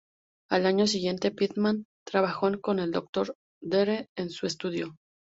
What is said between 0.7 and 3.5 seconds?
siguiente, Pitman trabajó con Dr.